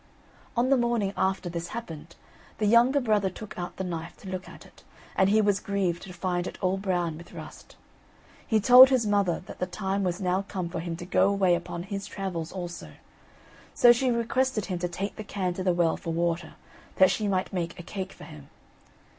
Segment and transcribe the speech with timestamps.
[0.57, 2.15] On the morning after this happened,
[2.57, 4.83] the younger brother took out the knife to look at it,
[5.15, 7.75] and he was grieved to find it all brown with rust.
[8.47, 11.53] He told his mother that the time was now come for him to go away
[11.53, 12.93] upon his travels also;
[13.75, 16.55] so she requested him to take the can to the well for water,
[16.95, 18.49] that she might make a cake for him.